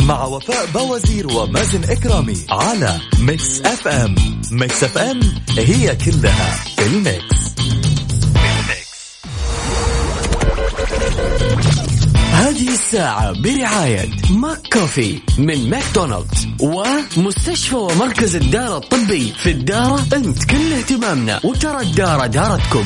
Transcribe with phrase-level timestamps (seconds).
[0.00, 4.14] مع وفاء بوازير ومازن إكرامي على Mix FM
[4.52, 5.20] Mix FM
[5.58, 7.40] هي كلها في ال Mix.
[12.32, 21.40] هذه الساعة برعاية McCoffee من ماكدونالدز ومستشفى ومركز الدارة الطبي في الدارة أنت كل اهتمامنا
[21.44, 22.84] وترى الدارة دارتكم.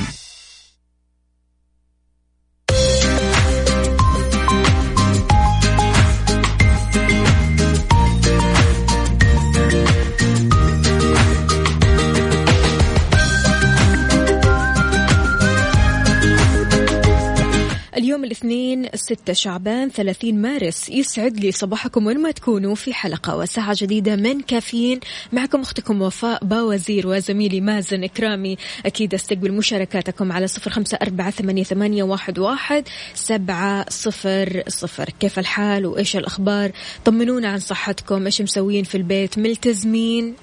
[18.44, 24.16] الاثنين 6 شعبان 30 مارس يسعد لي صباحكم وين ما تكونوا في حلقة وساعة جديدة
[24.16, 25.00] من كافيين.
[25.32, 28.56] معكم أختكم وفاء باوزير وزميلي مازن إكرامي.
[28.86, 32.02] أكيد أستقبل مشاركاتكم على صفر خمسة أربعة ثمانية
[32.38, 32.84] واحد
[33.14, 35.10] سبعة صفر صفر.
[35.20, 36.70] كيف الحال وإيش الأخبار؟
[37.04, 38.24] طمنونا عن صحتكم.
[38.24, 40.34] إيش مسوين في البيت؟ ملتزمين.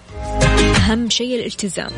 [0.76, 1.92] أهم شيء الالتزام.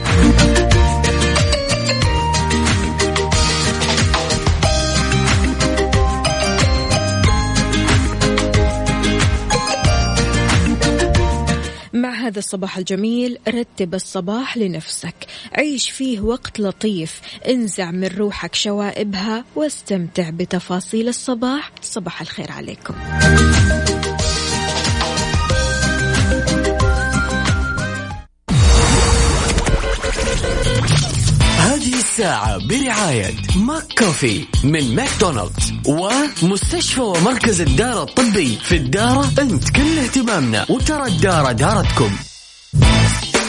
[12.34, 15.16] هذا الصباح الجميل رتب الصباح لنفسك.
[15.56, 17.22] عيش فيه وقت لطيف.
[17.47, 21.72] انزع من روحك شوائبها واستمتع بتفاصيل الصباح.
[21.81, 22.94] صباح الخير عليكم.
[31.57, 40.66] هذه الساعة برعاية McCoffee من ماكدونالدز ومستشفى ومركز الدارة الطبي في الدارة انت كل اهتمامنا
[40.69, 42.32] وترى الدارة دارتكم.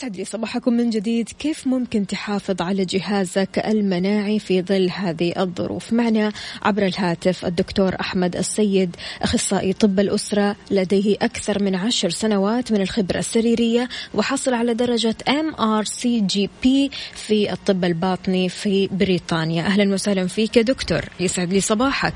[0.00, 1.28] ويسعد لي صباحكم من جديد.
[1.28, 8.36] كيف ممكن تحافظ على جهازك المناعي في ظل هذه الظروف؟ معنا عبر الهاتف الدكتور أحمد
[8.36, 15.14] السيد أخصائي طب الأسرة لديه أكثر من عشر سنوات من الخبرة السريرية وحصل على درجة
[15.28, 16.66] MRCGP
[17.12, 19.62] في الطب الباطني في بريطانيا.
[19.62, 21.00] أهلا وسهلا فيك يا دكتور.
[21.20, 22.14] يسعد لي صباحك.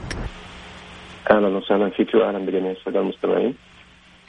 [1.30, 3.54] أهلا وسهلا فيك واهلا بجميع السادة المستمعين.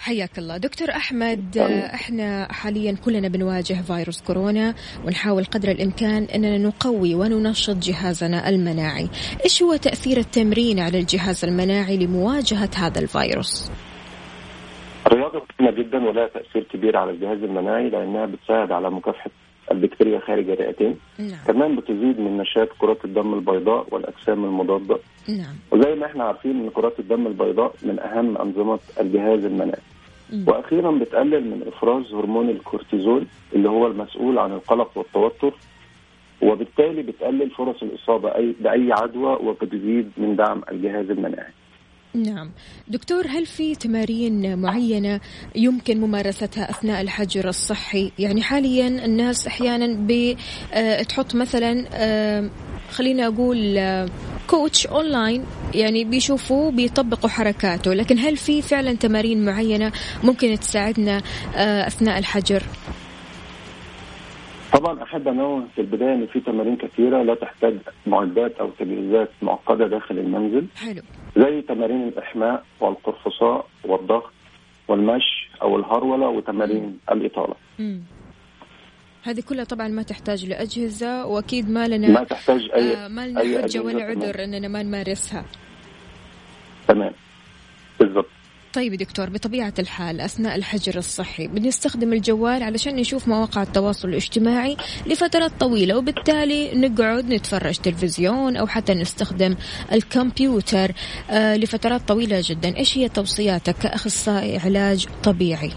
[0.05, 0.57] حياك الله.
[0.57, 1.57] دكتور أحمد
[1.93, 4.73] إحنا حاليا كلنا بنواجه فيروس كورونا
[5.05, 9.09] ونحاول قدر الإمكان أننا نقوي وننشط جهازنا المناعي.
[9.45, 13.71] إيش هو تأثير التمرين على الجهاز المناعي لمواجهة هذا الفيروس؟
[15.07, 19.29] الرياضة مهمة جدا ولها تأثير كبير على الجهاز المناعي لأنها بتساعد على مكافحة
[19.71, 20.95] البكتيريا خارج الرئتين.
[21.19, 21.39] نعم.
[21.47, 24.99] كمان بتزيد من نشاط كرات الدم البيضاء والأجسام المضادة.
[25.29, 25.55] نعم.
[25.71, 29.81] وزي ما إحنا عارفين إن كرات الدم البيضاء من أهم أنظمة الجهاز المناعي.
[30.47, 35.53] وأخيرا بتقلل من إفراز هرمون الكورتيزول اللي هو المسؤول عن القلق والتوتر
[36.41, 41.51] وبالتالي بتقلل فرص الإصابة اي بأي عدوى وبتزيد من دعم الجهاز المناعي.
[42.15, 42.51] نعم.
[42.87, 45.19] دكتور هل في تمارين معينة
[45.55, 52.49] يمكن ممارستها أثناء الحجر الصحي؟ يعني حاليا الناس أحيانا بتحط مثلا آه،
[52.91, 54.05] خلينا أقول آه،
[54.49, 57.93] كوتش أونلاين يعني بيشوفوه بيطبقوا حركاته.
[57.93, 59.91] لكن هل في فعلا تمارين معينة
[60.23, 61.21] ممكن تساعدنا
[61.55, 62.63] آه، أثناء الحجر؟
[64.73, 67.77] طبعا أحب أنوه في البداية إن في تمارين كثيرة لا تحتاج
[68.07, 70.65] معدات أو تجهيزات معقدة داخل المنزل.
[70.75, 71.01] حلو.
[71.37, 74.31] زي تمارين الإحماء والقرفصاء والضغط
[74.87, 77.55] والمشي أو الهرولة وتمارين الإطالة.
[79.25, 83.41] هذه كلها طبعا ما تحتاج لأجهزة وأكيد ما ما لنا تحتاج اي آه ما لنا
[83.41, 84.23] أي حجة ولا تمام.
[84.23, 85.45] عذر أننا ما نمارسها.
[86.87, 87.11] تمام.
[87.99, 88.25] بالضبط.
[88.73, 95.51] طيب دكتور بطبيعة الحال أثناء الحجر الصحي بنستخدم الجوال علشان نشوف مواقع التواصل الاجتماعي لفترات
[95.59, 99.55] طويلة وبالتالي نقعد نتفرج تلفزيون أو حتى نستخدم
[99.91, 100.91] الكمبيوتر
[101.29, 102.77] آه لفترات طويلة جدا.
[102.77, 105.71] إيش هي توصياتك كأخصائي علاج طبيعي؟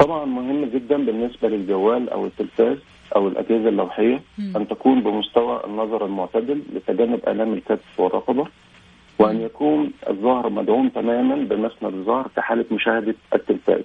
[0.00, 2.76] طبعا مهم جدا بالنسبة للجوال أو التلفاز
[3.16, 4.52] أو الأجهزة اللوحية مم.
[4.56, 8.46] أن تكون بمستوى النظر المعتدل لتجنب آلام الكتف والرقبة
[9.18, 13.82] وأن يكون الظهر مدعوم تماما بمسند الظهر في حالة مشاهدة التلفاز.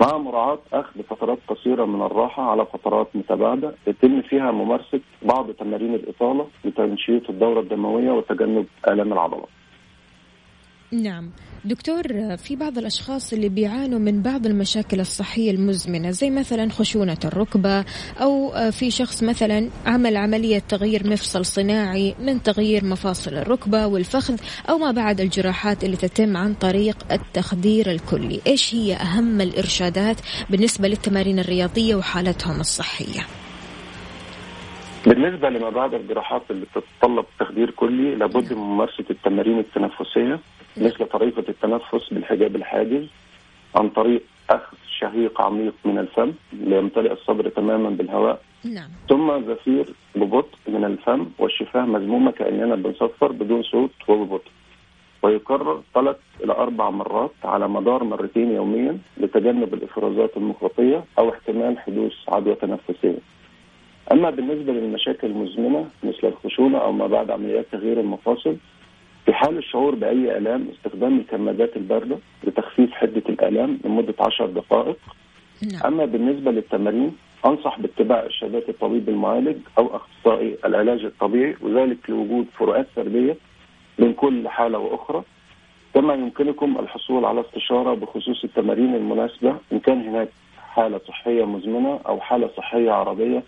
[0.00, 5.94] مع مراعاة أخذ فترات قصيرة من الراحة على فترات متباعدة يتم فيها ممارسة بعض تمارين
[5.94, 9.48] الإطالة لتنشيط الدورة الدموية وتجنب آلام العضلات.
[10.92, 11.30] نعم.
[11.64, 17.84] دكتور في بعض الأشخاص اللي بيعانوا من بعض المشاكل الصحية المزمنة زي مثلا خشونة الركبة
[18.20, 24.36] أو في شخص مثلا عمل عملية تغيير مفصل صناعي من تغيير مفاصل الركبة والفخذ
[24.68, 28.40] أو ما بعد الجراحات اللي تتم عن طريق التخدير الكلي.
[28.46, 30.16] إيش هي أهم الإرشادات
[30.50, 33.39] بالنسبة للتمارين الرياضية وحالتهم الصحية؟
[35.06, 40.40] بالنسبة لما بعد الجراحات اللي بتتطلب تخدير كلي لابد من ممارسة التمارين التنفسية
[40.76, 43.06] مثل طريقة التنفس بالحجاب الحاجز
[43.74, 48.88] عن طريق أخذ شهيق عميق من الفم ليمتلئ الصدر تماما بالهواء نعم.
[49.08, 54.50] ثم زفير ببطء من الفم والشفاة مزمومة كأننا بنصفر بدون صوت وببطء.
[55.22, 62.12] ويكرر ثلاث إلى أربع مرات على مدار مرتين يوميا لتجنب الإفرازات المخرطية أو احتمال حدوث
[62.28, 63.18] عدوى تنفسية.
[64.12, 68.56] أما بالنسبة للمشاكل المزمنة مثل الخشونة أو ما بعد عمليات تغيير المفاصل
[69.26, 74.96] في حال الشعور بأي آلام استخدام الكمادات الباردة لتخفيف حدة الآلام لمدة 10 دقائق.
[75.72, 75.82] نعم.
[75.92, 77.16] أما بالنسبة للتمارين
[77.46, 83.36] أنصح باتباع إرشادات الطبيب المعالج أو أخصائي العلاج الطبيعي وذلك لوجود فروقات فردية
[83.98, 85.22] بين كل حالة وأخرى.
[85.94, 90.28] كما يمكنكم الحصول على استشارة بخصوص التمارين المناسبة إن كان هناك
[90.74, 93.42] حالة صحية مزمنة أو حالة صحية عرضية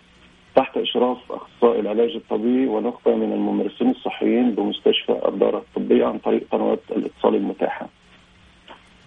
[0.55, 6.79] تحت إشراف أخصائي العلاج الطبيعي ونخبة من الممارسين الصحيين بمستشفى الدار الطبية عن طريق قنوات
[6.91, 7.89] الاتصال المتاحة.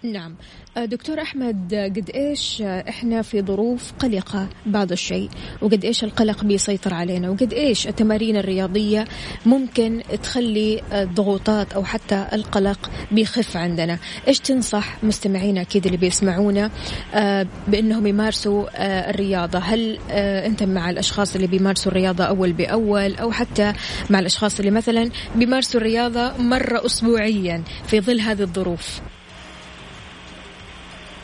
[0.03, 0.35] نعم.
[0.77, 5.29] آه، دكتور أحمد قد إيش إحنا في ظروف قلقة بعض الشيء؟
[5.61, 9.05] وقد إيش القلق بيسيطر علينا؟ وقد إيش التمارين الرياضية
[9.45, 13.97] ممكن تخلي الضغوطات أو حتى القلق بيخف عندنا؟
[14.27, 16.71] إيش تنصح مستمعينا أكيد اللي بيسمعونا
[17.13, 23.31] آه، بأنهم يمارسوا آه، الرياضة؟ هل أنت مع الأشخاص اللي بيمارسوا الرياضة أول بأول أو
[23.31, 23.73] حتى
[24.09, 29.01] مع الأشخاص اللي مثلا بيمارسوا الرياضة مرة أسبوعيا في ظل هذه الظروف؟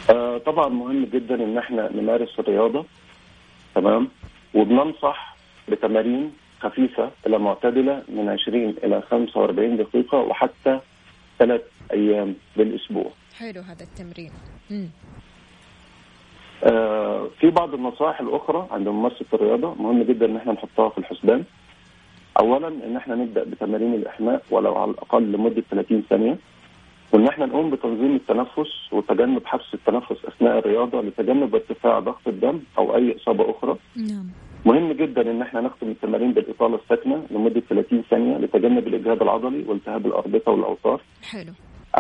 [0.10, 2.86] آه طبعا مهم جدا إن إحنا نمارس الرياضة
[3.76, 4.08] تمام
[4.54, 5.36] وبننصح
[5.70, 10.80] بتمارين خفيفة إلى معتدلة من 20 إلى 45 دقيقة وحتى
[11.40, 11.62] ثلاث
[11.94, 13.12] أيام بالأسبوع.
[13.40, 14.32] حلو هذا التمرين
[14.72, 14.88] مم.
[16.64, 21.44] آه في بعض النصائح الأخرى عند ممارسة الرياضة مهم جدا إن إحنا نحطها في الحسبان.
[22.40, 26.38] اولا إن إحنا نبدأ بتمارين الإحماء ولو على الأقل لمدة 30 ثانية.
[27.14, 32.96] وإن إحنا نقوم بتنظيم التنفس وتجنب حبس التنفس أثناء الرياضة لتجنب ارتفاع ضغط الدم أو
[32.96, 33.78] أي إصابة أخرى.
[33.96, 34.28] نعم
[34.66, 40.06] مهم جدا إن إحنا نختم التمارين بالإطالة الساكنة لمدة 30 ثانية لتجنب الإجهاد العضلي والتهاب
[40.06, 41.02] الأربطة والأوتار.
[41.32, 41.52] حلو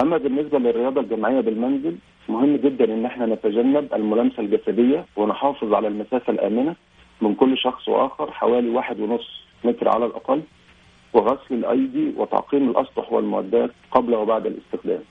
[0.01, 1.95] أما بالنسبة للرياضة الجماعية بالمنزل
[2.29, 6.75] مهم جدا إن إحنا نتجنب الملامسة الجسدية ونحافظ على المسافة الآمنة
[7.21, 10.41] من كل شخص وآخر حوالي واحد ونص متر على الأقل
[11.13, 15.03] وغسل الأيدي وتعقيم الأسطح والمعدات قبل وبعد الاستخدام.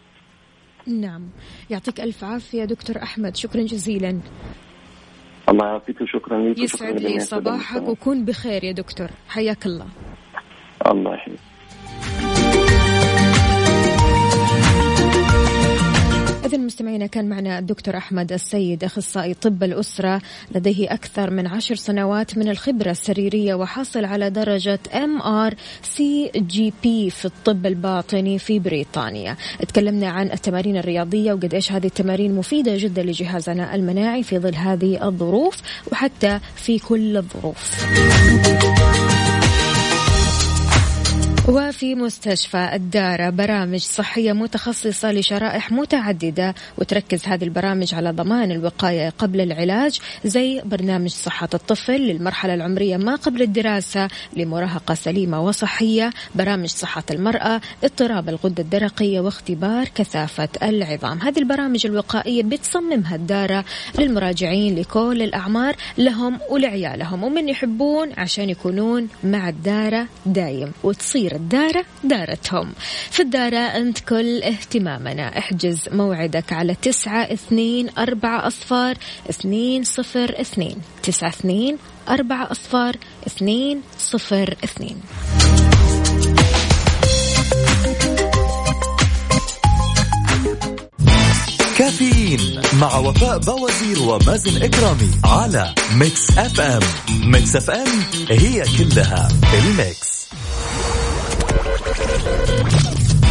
[0.86, 1.28] نعم
[1.70, 4.20] يعطيك ألف عافية دكتور أحمد شكرا جزيلا
[5.48, 7.88] الله يعافيك وشكرا لك يسعد لي صباحك.
[7.88, 9.86] وكون بخير يا دكتور حياك الله
[10.86, 11.38] الله يحييك.
[16.52, 20.22] إذا مستمعينا كان معنا الدكتور أحمد السيد أخصائي طب الأسرة
[20.54, 26.72] لديه أكثر من عشر سنوات من الخبرة السريرية وحاصل على درجة ام ار سي جي
[26.82, 29.36] بي في الطب الباطني في بريطانيا.
[29.68, 35.08] تكلمنا عن التمارين الرياضية وقد إيش هذه التمارين مفيدة جدا لجهازنا المناعي في ظل هذه
[35.08, 35.56] الظروف
[35.92, 37.86] وحتى في كل الظروف.
[41.48, 49.40] وفي مستشفى الدارة برامج صحية متخصصة لشرائح متعددة وتركز هذه البرامج على ضمان الوقاية قبل
[49.40, 57.04] العلاج زي برنامج صحة الطفل للمرحلة العمرية ما قبل الدراسة لمراهقة سليمة وصحية برامج صحة
[57.10, 61.18] المرأة اضطراب الغدة الدرقية واختبار كثافة العظام.
[61.22, 63.64] هذه البرامج الوقائية بتصممها الدارة
[63.98, 72.72] للمراجعين لكل الأعمار لهم ولعيالهم ومن يحبون عشان يكونون مع الدارة دايم وتصير الدارة دارتهم.
[73.10, 75.38] في الدارة أنت كل اهتمامنا.
[75.38, 78.96] احجز موعدك على تسعة اثنين أربعة أصفار
[79.30, 80.76] اثنين صفر اثنين.
[81.02, 82.96] تسعة اثنين أربعة أصفار
[83.26, 85.00] اثنين صفر اثنين.
[91.78, 96.80] كافيين مع وفاء بوازير ومازن إكرامي على Mix FM.
[97.24, 97.88] Mix F M
[98.30, 100.21] هي كلها ال Mix.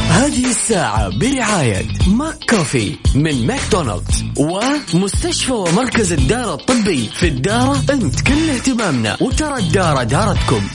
[0.10, 9.17] هذه الساعة برعاية McCoffee من ماكدونالدز ومستشفى ومركز الدارة الطبي في الدارة انت كل اهتمامنا
[9.21, 10.67] وترى الدارة دارتكم.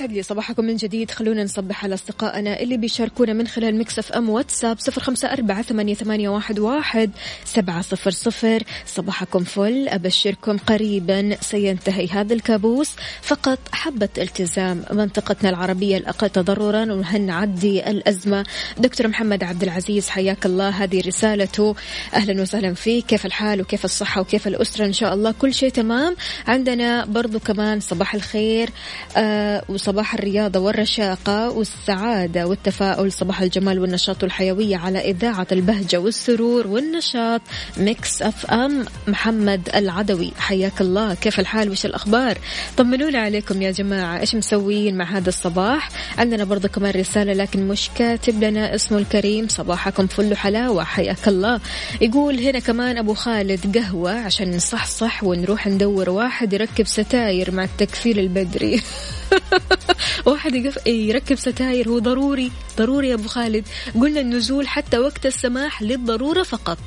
[0.00, 1.10] ويسعد لي صباحكم من جديد.
[1.10, 6.28] خلونا نصبح على أصدقائنا اللي بيشاركونا من خلال مكسف أم واتساب صفر خمسة أربعة ثمانية,
[6.28, 7.10] واحد
[7.44, 8.62] سبعة صفر صفر.
[8.86, 9.88] صباحكم فل.
[9.88, 12.90] أبشركم قريبا سينتهي هذا الكابوس.
[13.22, 18.46] فقط حبة التزام منطقتنا العربية الأقل تضررا وهنعدي الأزمة.
[18.78, 20.68] دكتور محمد عبد العزيز حياك الله.
[20.68, 21.76] هذه رسالته.
[22.14, 23.06] أهلا وسهلا فيك.
[23.06, 26.16] كيف الحال وكيف الصحة وكيف الأسرة؟ إن شاء الله كل شيء تمام.
[26.46, 28.70] عندنا برضو كمان صباح الخير.
[29.16, 37.40] آه وصباح الرياضة والرشاقة والسعادة والتفاؤل صباح الجمال والنشاط والحيوية على إذاعة البهجة والسرور والنشاط
[37.76, 40.32] Mix FM محمد العدوي.
[40.38, 41.14] حياك الله.
[41.14, 42.38] كيف الحال؟ وش الأخبار؟
[42.76, 44.20] طمنونا عليكم يا جماعة.
[44.20, 49.48] إيش مسويين مع هذا الصباح؟ عندنا برضه كمان رسالة لكن مش كاتب لنا اسمه الكريم.
[49.48, 51.60] صباحكم فل حلاوة حياك الله.
[52.00, 58.18] يقول هنا كمان أبو خالد قهوة عشان نصحصح ونروح ندور واحد يركب ستاير مع التكفيل
[58.18, 58.80] البدري.
[60.26, 63.64] واحد يقف يركب ستاير هو ضروري ضروري يا أبو خالد.
[63.94, 66.78] قلنا النزول حتى وقت السماح للضرورة فقط.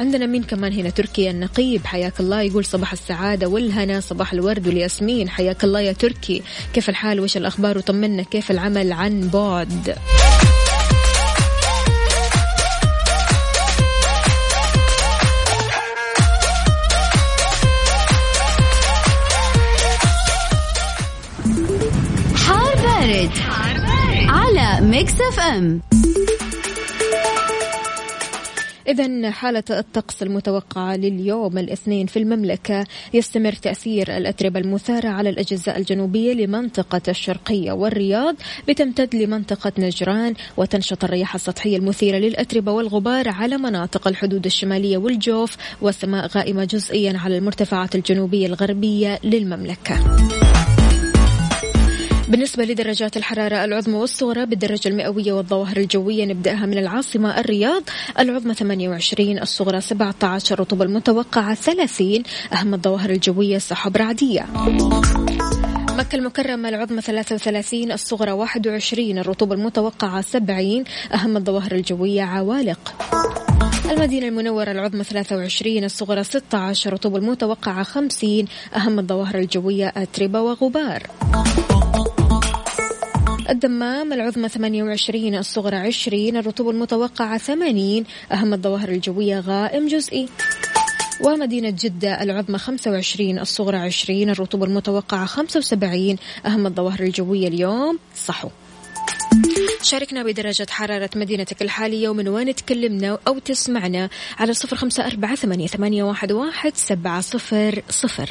[0.00, 5.28] عندنا مين كمان هنا؟ تركي النقيب حياك الله يقول صباح السعادة والهنا صباح الورد والياسمين
[5.28, 6.42] حياك الله يا تركي.
[6.74, 9.96] كيف الحال؟ وش الأخبار؟ وطمنا كيف العمل عن بعد؟
[24.88, 25.80] Mix FM
[28.88, 36.32] إذا حالة الطقس المتوقعة لليوم الاثنين في المملكة يستمر تأثير الأتربة المثارة على الأجزاء الجنوبية
[36.32, 38.36] لمنطقة الشرقية والرياض
[38.68, 46.26] بتمتد لمنطقة نجران وتنشط الرياح السطحية المثيرة للأتربة والغبار على مناطق الحدود الشمالية والجوف والسماء
[46.26, 50.16] غائمة جزئيا على المرتفعات الجنوبية الغربية للمملكة.
[52.28, 57.82] بالنسبة لدرجات الحرارة العظمى والصغرى بالدرجة المئوية والظواهر الجوية نبدأها من العاصمة الرياض.
[58.18, 64.46] العظمى 28 الصغرى 17 الرطوبة المتوقعة 30 أهم الظواهر الجوية سحب رعدية.
[65.98, 72.94] مكة المكرمة العظمى 33 الصغرى 21 الرطوبة المتوقعة 70 أهم الظواهر الجوية عوالق.
[73.90, 78.44] المدينة المنورة العظمى 23 الصغرى 16 الرطوبة المتوقعة 50
[78.76, 81.02] أهم الظواهر الجوية أتربة وغبار.
[83.50, 90.28] الدمام العظمى 28 الصغرى 20 الرطوبة المتوقعة 80 أهم الظواهر الجوية غائم جزئي.
[91.20, 98.48] ومدينة جدة العظمى 25 الصغرى 20 الرطوبة المتوقعة 75 أهم الظواهر الجوية اليوم صحو.
[99.82, 106.02] شاركنا بدرجة حرارة مدينتك الحالية ومن وين تكلمنا أو تسمعنا على صفر خمسة أربعة ثمانية
[106.02, 108.30] واحد سبعة صفر صفر.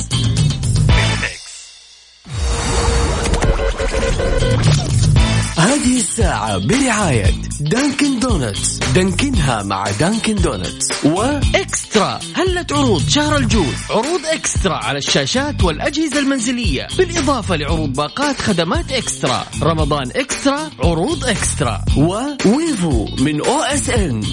[5.81, 12.19] هذه الساعة برعاية Dunkin' Donuts دانكنها مع Dunkin' Donuts و eXtra.
[12.35, 16.87] هلة عروض شهر الجود عروض eXtra على الشاشات والأجهزة المنزلية.
[16.97, 19.45] بالإضافة لعروض باقات خدمات eXtra.
[19.61, 21.81] رمضان eXtra عروض eXtra.
[21.97, 24.23] و Wavo من OSN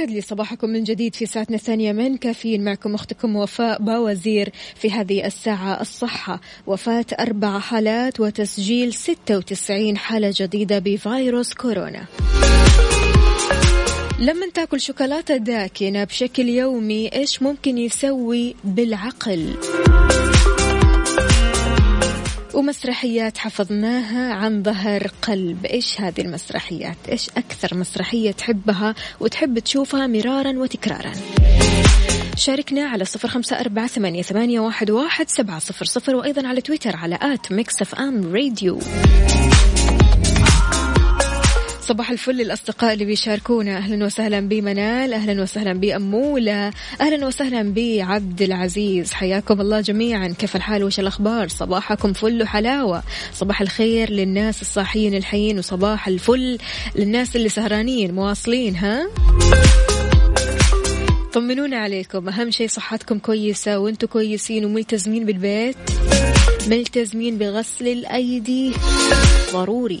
[0.00, 2.64] ويسعد لي صباحكم من جديد في ساعتنا الثانية من كافيين.
[2.64, 6.40] معكم أختكم وفاء باوزير في هذه الساعة الصحة.
[6.66, 12.04] وفاة أربع حالات وتسجيل 96 حالة جديدة بفيروس كورونا.
[14.18, 19.56] لما تأكل شوكولاتة داكنة بشكل يومي إيش ممكن يسوي بالعقل؟
[22.56, 25.66] ومسرحيات حفظناها عن ظهر قلب.
[25.66, 31.12] إيش هذه المسرحيات؟ إيش أكثر مسرحية تحبها وتحب تشوفها مرارا وتكرارا؟
[32.36, 36.96] شاركنا على صفر خمسة أربعة ثمانية, ثمانية واحد, واحد سبعة صفر صفر وأيضا على تويتر
[36.96, 38.78] على at Mix FM Radio.
[41.88, 43.76] صباح الفل للأصدقاء اللي بيشاركونا.
[43.76, 49.12] أهلا وسهلا بمنال أهلا وسهلا بأمولة أهلا وسهلا بعبد العزيز.
[49.12, 50.34] حياكم الله جميعا.
[50.38, 53.02] كيف الحال؟ وش الأخبار؟ صباحكم فل وحلاوة.
[53.34, 56.58] صباح الخير للناس الصاحيين الحيين وصباح الفل
[56.96, 59.08] للناس اللي سهرانين مواصلين ها؟
[61.32, 62.28] طمنونا عليكم.
[62.28, 65.76] أهم شيء صحتكم كويسة وأنتم كويسين وملتزمين بالبيت.
[66.68, 68.72] ملتزمين بغسل الأيدي.
[69.52, 70.00] ضروري.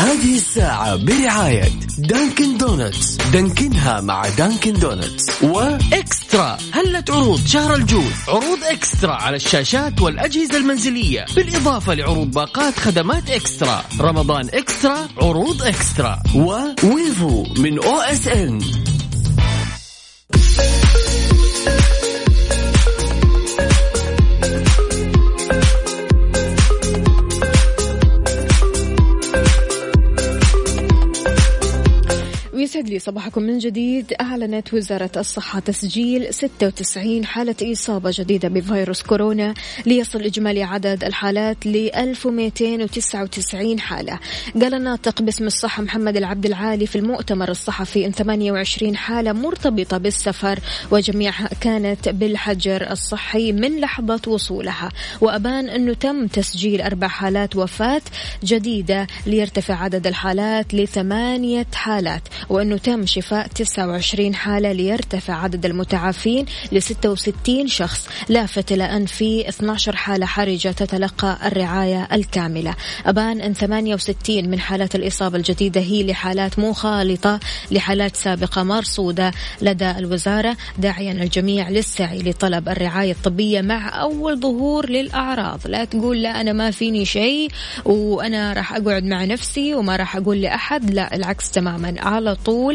[0.00, 6.58] هذه الساعة برعاية Dunkin' Donuts دانكنها مع Dunkin' Donuts و eXtra.
[6.72, 11.26] هلة عروض شهر الجود عروض eXtra على الشاشات والأجهزة المنزلية.
[11.36, 13.84] بالإضافة لعروض باقات خدمات eXtra.
[14.00, 16.22] رمضان eXtra عروض eXtra.
[16.34, 18.60] و Wavo من OSN
[32.90, 34.12] لي صباحكم من جديد.
[34.20, 39.54] أعلنت وزارة الصحة تسجيل 96 حالة إصابة جديدة بفيروس كورونا
[39.86, 44.18] ليصل إجمالي عدد الحالات ل 1299 حالة.
[44.60, 50.58] قال الناطق باسم الصحة محمد العبد العالي في المؤتمر الصحفي أن 28 حالة مرتبطة بالسفر
[50.90, 54.88] وجميعها كانت بالحجر الصحي من لحظة وصولها.
[55.20, 58.02] وأبان أنه تم تسجيل أربع حالات وفاة
[58.44, 66.82] جديدة ليرتفع عدد الحالات لثمانية حالات وأنه تم شفاء 29 حالة ليرتفع عدد المتعافين ل
[66.82, 68.08] 66 شخص.
[68.28, 72.74] لافت إلى أن في 12 حالة حرجة تتلقى الرعاية الكاملة.
[73.06, 77.40] أبان أن 68 من حالات الإصابة الجديدة هي لحالات مخالطة
[77.70, 80.56] لحالات سابقة مرصودة لدى الوزارة.
[80.78, 85.60] داعيا الجميع للسعي لطلب الرعاية الطبية مع أول ظهور للأعراض.
[85.66, 87.50] لا تقول لا أنا ما فيني شيء
[87.84, 90.90] وأنا راح أقعد مع نفسي وما راح أقول لأحد.
[90.90, 91.94] لا العكس تماما.
[91.98, 92.69] على طول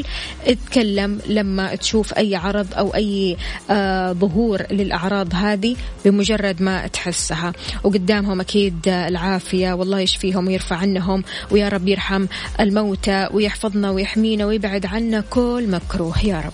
[0.47, 3.37] اتكلم لما تشوف أي عرض أو أي
[3.69, 7.53] آه ظهور للأعراض هذه بمجرد ما تحسها.
[7.83, 9.73] وقدامهم أكيد العافية.
[9.73, 12.25] والله يشفيهم ويرفع عنهم ويا رب يرحم
[12.59, 16.25] الموتى ويحفظنا ويحمينا ويبعد عنا كل مكروه.
[16.25, 16.53] يا رب.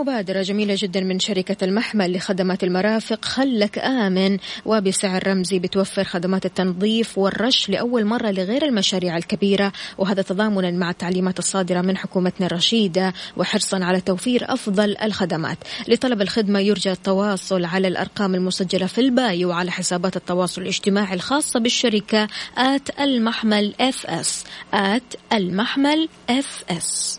[0.00, 4.38] مبادرة جميلة جدا من شركة المحمل لخدمات المرافق خلك آمن.
[4.64, 9.72] وبسعر رمزي بتوفر خدمات التنظيف والرش لأول مرة لغير المشاريع الكبيرة.
[9.98, 15.58] وهذا تضامنا مع التعليمات الصادرة من حكومتنا الرشيدة وحرصا على توفير أفضل الخدمات.
[15.88, 21.60] لطلب الخدمة يرجى التواصل على الأرقام المسجلة في ال bio وعلى حسابات التواصل الاجتماعي الخاصة
[21.60, 22.28] بالشركة
[22.58, 24.44] at المحمل FS.
[24.74, 27.18] at المحمل FS.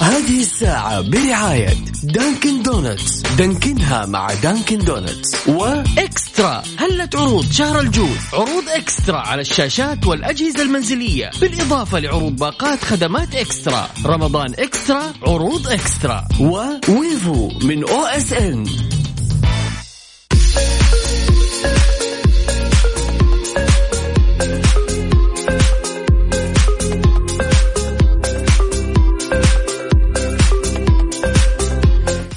[0.00, 6.62] هذه الساعة برعاية Dunkin' Donuts دانكنها مع Dunkin' Donuts و eXtra.
[6.78, 11.30] هلة عروض شهر الجود عروض eXtra على الشاشات والأجهزة المنزلية.
[11.40, 13.88] بالإضافة لعروض باقات خدمات eXtra.
[14.06, 16.24] رمضان eXtra عروض eXtra.
[16.40, 18.66] و Wavo من OSN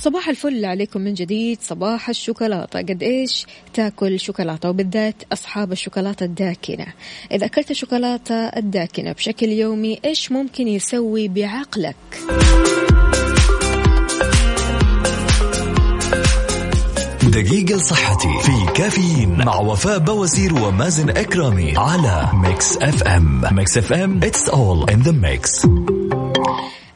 [0.04, 1.58] صباح الفل عليكم من جديد.
[1.62, 2.80] صباح الشوكولاتة.
[2.80, 6.86] قد إيش تاكل شوكولاتة وبالذات أصحاب الشوكولاتة الداكنة؟
[7.32, 11.96] إذا أكلت الشوكولاتة الداكنة بشكل يومي إيش ممكن يسوي بعقلك؟
[17.24, 23.42] دقيقة لصحتي في كافيين مع وفاء باوزير ومازن إكرامي على Mix FM.
[23.52, 25.68] Mix FM it's all in the mix.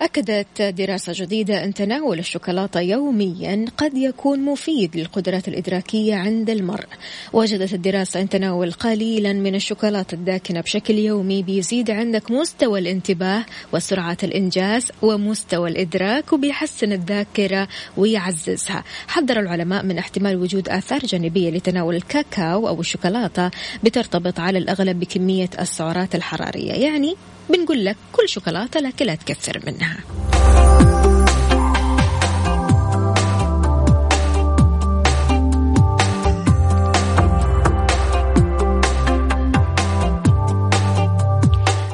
[0.02, 6.86] أكدت دراسة جديدة أن تناول الشوكولاتة يوميا قد يكون مفيد للقدرات الإدراكية عند المرء.
[7.34, 14.18] وجدت الدراسة أن تناول قليلا من الشوكولاتة الداكنة بشكل يومي بيزيد عندك مستوى الانتباه وسرعة
[14.24, 18.84] الإنجاز ومستوى الإدراك وبيحسن الذاكرة ويعززها.
[19.08, 23.52] حذر العلماء من احتمال وجود آثار جانبية لتناول الكاكاو أو الشوكولاتة
[23.84, 26.74] بترتبط على الأغلب بكمية السعرات الحرارية.
[26.74, 27.16] يعني
[27.50, 29.98] بنقول لك كل شوكولاتة لكن لا تكثر منها.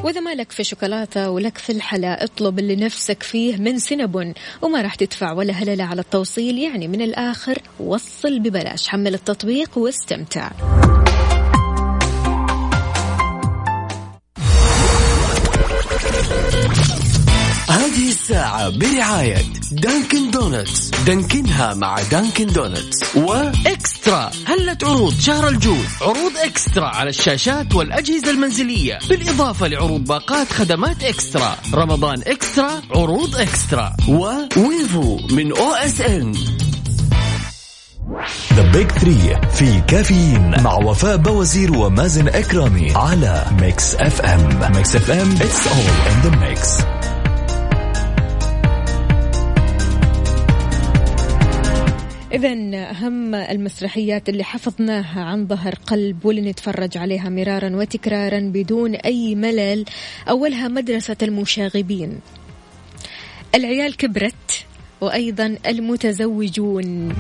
[0.04, 4.34] وإذا ما لك في شوكولاتة ولك في الحلا اطلب اللي نفسك فيه من سينابون.
[4.62, 8.88] وما راح تدفع ولا هللة على التوصيل يعني من الآخر وصل ببلاش.
[8.88, 10.52] حمل التطبيق واستمتع.
[18.14, 19.38] الساعة برعاية
[19.72, 24.32] Dunkin' Donuts دانكنها مع Dunkin' Donuts و eXtra.
[24.46, 29.00] هلة عروض شهر الجود عروض eXtra على الشاشات والأجهزة المنزلية.
[29.10, 31.58] بالإضافة لعروض باقات خدمات eXtra.
[31.74, 33.96] رمضان eXtra عروض eXtra.
[34.10, 36.34] و Wavo من OSN.
[38.54, 45.32] the big 3 في كافيين مع وفاء باوزير ومازن إكرامي على Mix FM Mix FM
[45.32, 46.70] it's all in the mix
[52.44, 59.36] إذا أهم المسرحيات اللي حفظناها عن ظهر قلب واللي نتفرج عليها مرارا وتكرارا بدون أي
[59.36, 59.86] ملل
[60.30, 62.20] أولها مدرسة المشاغبين.
[63.56, 64.66] العيال كبرت
[65.02, 67.16] وأيضا المتزوجون.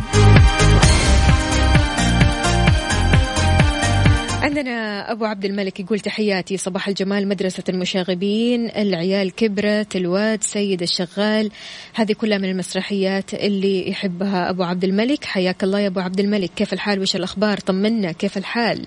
[4.43, 6.58] عندنا أبو عبد الملك يقول تحياتي.
[6.58, 11.51] صباح الجمال مدرسة المشاغبين العيال كبرت الواد سيد الشغال.
[11.93, 15.25] هذه كلها من المسرحيات اللي يحبها أبو عبد الملك.
[15.25, 16.51] حياك الله يا أبو عبد الملك.
[16.56, 18.12] كيف الحال؟ وش الأخبار؟ طمنا.
[18.12, 18.86] كيف الحال؟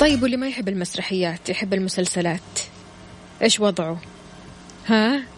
[0.00, 2.40] طيب واللي ما يحب المسرحيات يحب المسلسلات
[3.42, 4.00] إيش وضعه؟
[4.86, 5.35] ها؟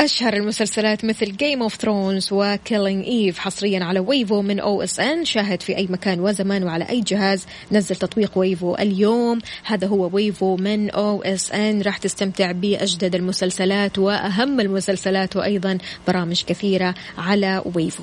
[0.00, 5.62] أشهر المسلسلات مثل Game of Thrones و Killing Eve حصريا على Wavo من OSN شاهد
[5.62, 7.46] في أي مكان وزمان وعلى أي جهاز.
[7.72, 9.38] نزل تطبيق ويفو اليوم.
[9.64, 15.78] هذا هو ويفو من أو اس ان راح تستمتع بأجدد المسلسلات وأهم المسلسلات وأيضا
[16.08, 18.02] برامج كثيرة على ويفو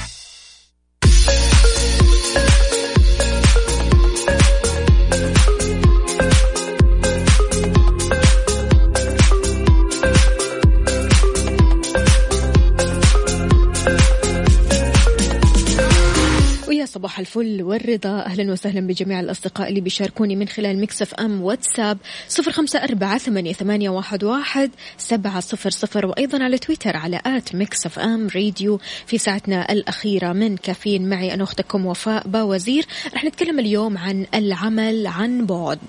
[17.11, 18.19] صباح الفل والرضا.
[18.19, 21.97] أهلا وسهلا بجميع الأصدقاء اللي بيشاركوني من خلال Mix FM واتساب
[22.27, 23.89] صفر خمسة أربعة ثمانية,
[24.23, 28.79] واحد, سبعة صفر صفر وأيضا على تويتر على at Mix FM Radio.
[29.05, 32.85] في ساعتنا الأخيرة من كافيين معي أنا أختكم وفاء باوزير.
[33.13, 35.79] رح نتكلم اليوم عن العمل عن بعد.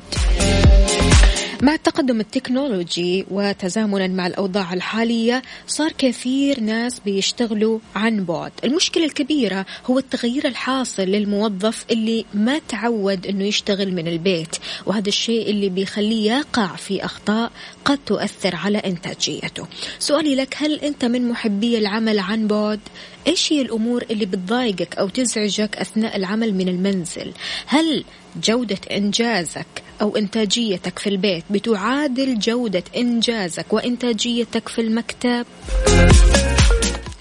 [1.62, 9.66] مع التقدم التكنولوجي وتزامنا مع الأوضاع الحالية صار كثير ناس بيشتغلوا عن بعد المشكلة الكبيرة
[9.86, 16.32] هو التغيير الحاصل للموظف اللي ما تعود أنه يشتغل من البيت وهذا الشيء اللي بيخليه
[16.32, 17.52] يقع في أخطاء
[17.84, 19.66] قد تؤثر على إنتاجيته
[19.98, 22.80] سؤالي لك هل أنت من محبي العمل عن بعد؟
[23.26, 27.32] إيش هي الأمور اللي بتضايقك أو تزعجك أثناء العمل من المنزل؟
[27.66, 28.04] هل
[28.36, 29.66] جودة إنجازك
[30.00, 35.46] أو إنتاجيتك في البيت بتعادل جودة إنجازك وإنتاجيتك في المكتب.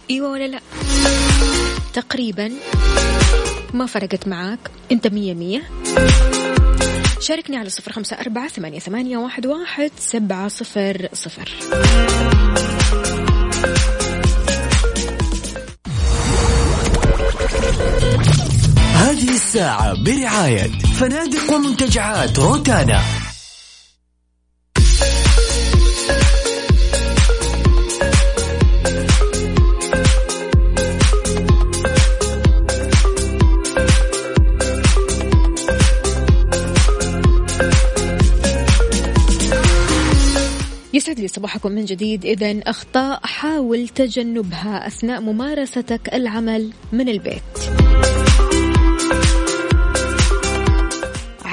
[0.09, 0.59] إيوه ولا لا؟
[1.93, 2.51] تقريبا.
[3.73, 4.59] ما فرقت معاك.
[4.91, 5.61] أنت مية مية.
[7.19, 11.51] شاركني على صفر خمسة أربعة ثمانية, ثمانية واحد, واحد سبعة صفر صفر.
[19.21, 20.67] هذه الساعة برعاية
[20.99, 23.01] فنادق ومنتجعات روتانا.
[40.93, 42.25] يسعد لي صباحكم من جديد.
[42.25, 47.80] إذا أخطاء حاول تجنبها أثناء ممارستك العمل من البيت.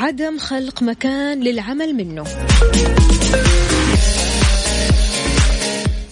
[0.09, 2.25] عدم خلق مكان للعمل منه.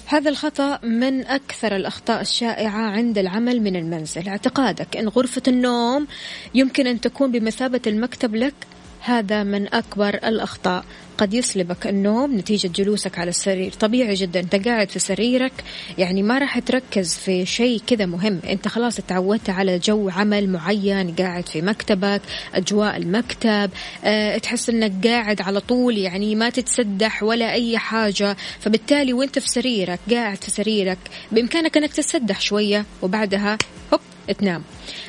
[0.06, 4.28] هذا الخطأ من أكثر الأخطاء الشائعة عند العمل من المنزل.
[4.28, 6.06] اعتقادك أن غرفة النوم
[6.54, 8.54] يمكن أن تكون بمثابة المكتب لك
[9.00, 10.84] هذا من أكبر الأخطاء.
[11.18, 13.72] قد يسلبك النوم نتيجة جلوسك على السرير.
[13.72, 15.52] طبيعي جدا أنت قاعد في سريرك
[15.98, 18.40] يعني ما راح تركز في شيء كذا مهم.
[18.48, 22.20] أنت خلاص تعودت على جو عمل معين قاعد في مكتبك
[22.54, 23.70] أجواء المكتب
[24.04, 28.36] أه تحس أنك قاعد على طول يعني ما تتسدح ولا أي حاجة.
[28.60, 30.98] فبالتالي وأنت في سريرك قاعد في سريرك
[31.32, 33.58] بإمكانك أنك تتسدح شوية وبعدها
[33.92, 34.00] هوب
[34.34, 34.62] تنام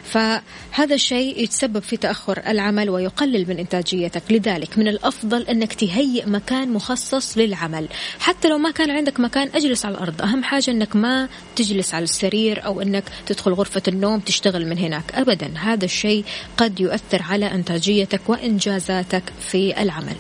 [0.04, 4.24] فهذا الشيء يتسبب في تأخر العمل ويقلل من إنتاجيتك.
[4.30, 7.88] لذلك من الأفضل أنك تهيئ مكان مخصص للعمل.
[8.20, 10.22] حتى لو ما كان عندك مكان أجلس على الأرض.
[10.22, 15.16] أهم حاجة أنك ما تجلس على السرير أو أنك تدخل غرفة النوم تشتغل من هناك.
[15.16, 16.26] أبدا هذا الشيء
[16.58, 20.16] قد يؤثر على إنتاجيتك وإنجازاتك في العمل.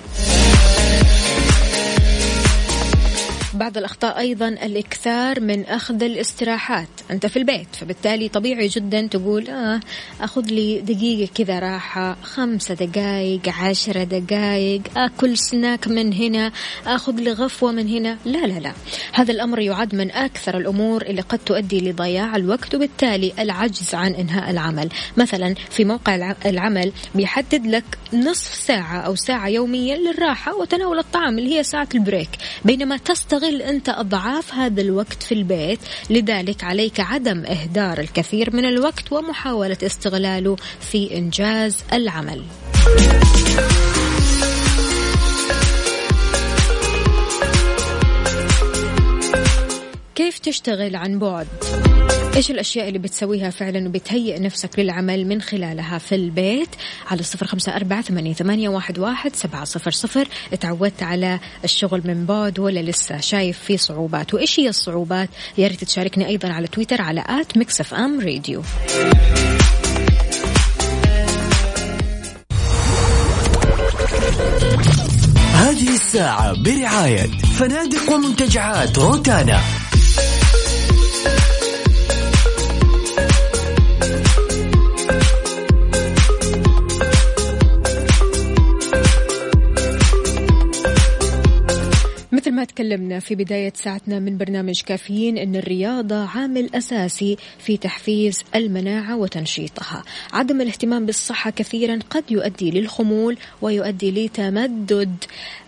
[3.57, 6.87] بعض الأخطاء أيضا الإكثار من أخذ الاستراحات.
[7.11, 9.79] أنت في البيت فبالتالي طبيعي جدا تقول آه
[10.21, 16.51] أخذ لي دقيقة كذا راحة خمسة دقائق عشرة دقائق أكل سناك من هنا
[16.87, 18.17] أخذ لي غفوة من هنا.
[18.25, 18.73] لا لا لا.
[19.13, 24.49] هذا الأمر يعد من أكثر الأمور اللي قد تؤدي لضياع الوقت وبالتالي العجز عن إنهاء
[24.49, 24.89] العمل.
[25.17, 31.57] مثلا في موقع العمل بيحدد لك نصف ساعة أو ساعة يوميا للراحة وتناول الطعام اللي
[31.57, 32.29] هي ساعة البريك.
[32.65, 35.79] بينما تستغل تستغل أنت أضعاف هذا الوقت في البيت
[36.09, 42.43] لذلك عليك عدم إهدار الكثير من الوقت ومحاولة استغلاله في إنجاز العمل
[50.15, 51.47] كيف تشتغل عن بعد؟
[52.37, 56.69] إيش الأشياء اللي بتسويها فعلا وبتهيئ نفسك للعمل من خلالها في البيت؟
[57.07, 60.27] على صفر أربعة ثمانيه, ثمانية واحد, سبعة صفر صفر.
[60.59, 65.83] تعودت على الشغل من بعد ولا لسه شايف في صعوبات؟ وإيش هي الصعوبات؟ يا ريت
[65.83, 68.61] تشاركني أيضا على تويتر على at Mix FM Radio.
[75.53, 77.27] هذه الساعة برعاية
[77.59, 79.86] فنادق ومنتجعات روتانا.
[92.67, 100.03] تكلمنا في بداية ساعتنا من برنامج كافيين أن الرياضة عامل أساسي في تحفيز المناعة وتنشيطها.
[100.33, 105.15] عدم الاهتمام بالصحة كثيرا قد يؤدي للخمول ويؤدي لتمدد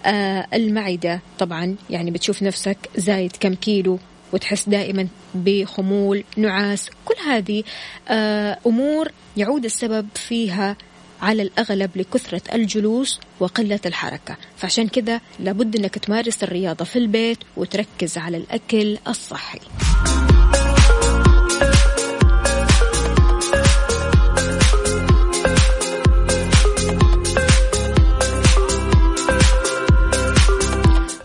[0.06, 1.22] آه المعدة.
[1.40, 4.00] طبعا يعني بتشوف نفسك زايد كم كيلو
[4.34, 6.90] وتحس دائما بخمول نعاس.
[7.06, 7.64] كل هذه
[8.10, 10.76] آه أمور يعود السبب فيها
[11.22, 14.38] على الأغلب لكثرة الجلوس وقلة الحركة.
[14.58, 19.60] فعشان كذا لابد أنك تمارس الرياضة في البيت وتركز على الأكل الصحي.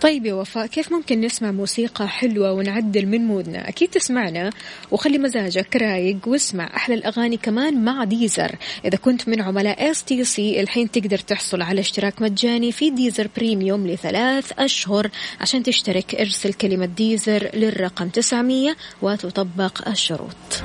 [0.04, 4.50] طيب يا وفاء كيف ممكن نسمع موسيقى حلوة ونعدل من مودنا؟ أكيد تسمعنا.
[4.90, 8.56] وخلي مزاجك رايق واسمع أحلى الأغاني كمان مع Deezer.
[8.84, 14.52] إذا كنت من عملاء STC الحين تقدر تحصل على اشتراك مجاني في Deezer Premium لثلاث
[14.58, 16.14] أشهر عشان تشترك.
[16.14, 20.64] ارسل كلمة Deezer للرقم 900 وتطبق الشروط.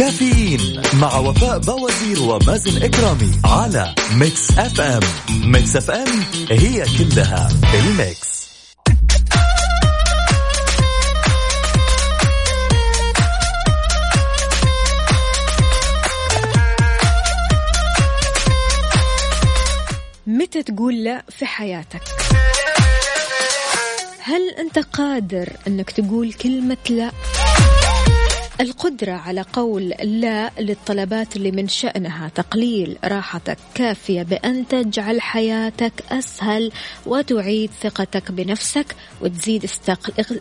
[0.00, 5.00] كافيين مع وفاء بوازير ومازن إكرامي على Mix FM.
[5.52, 8.40] Mix FM هي كلها ال Mix.
[20.26, 22.02] متى تقول لا في حياتك؟
[24.22, 27.10] هل أنت قادر أنك تقول كلمة لا؟
[28.60, 36.72] القدرة على قول لا للطلبات اللي من شأنها تقليل راحتك كافية بأن تجعل حياتك أسهل
[37.06, 39.64] وتعيد ثقتك بنفسك وتزيد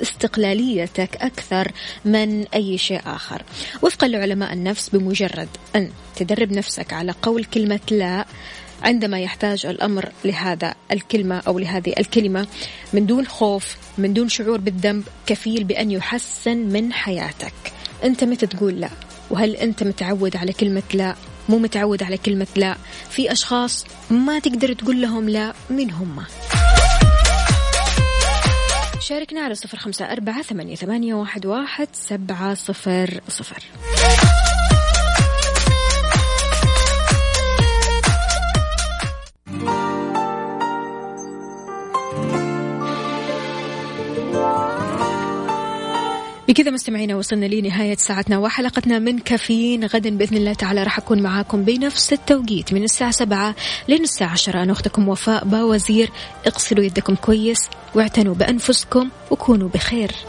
[0.02, 1.72] استقلاليتك أكثر
[2.06, 3.42] من أي شيء آخر.
[3.82, 8.26] وفقا لعلماء النفس بمجرد أن تدرب نفسك على قول كلمة لا
[8.84, 12.48] عندما يحتاج الأمر لهذا الكلمة أو لهذه الكلمة
[12.94, 17.79] من دون خوف من دون شعور بالذنب كفيل بأن يحسن من حياتك.
[18.04, 18.90] أنت متى تقول لا.
[19.30, 21.16] وهل أنت متعود على كلمة لا؟
[21.50, 22.76] مو متعود على كلمة لا.
[23.10, 26.24] في أشخاص ما تقدر تقول لهم لا من هم.
[29.00, 30.76] شاركنا على صفر خمسة أربعة ثمانية,
[31.46, 33.64] واحد سبعة صفر صفر.
[46.50, 49.86] بكذا مستمعينا وصلنا لنهاية ساعتنا وحلقتنا من كافيين.
[49.86, 53.56] غدا بإذن الله تعالى راح أكون معاكم بنفس التوقيت من الساعة سبعة
[53.88, 54.64] لين الساعة عشرة.
[54.64, 56.10] أنا أختكم وفاء باوزير.
[56.48, 60.12] اغسلوا يدكم كويس واعتنوا بأنفسكم وكونوا بخير.